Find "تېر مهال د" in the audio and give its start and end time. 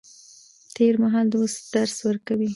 0.75-1.33